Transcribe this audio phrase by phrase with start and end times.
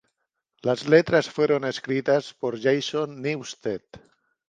[0.63, 3.83] Las letras fueron escritas por Jason Newsted.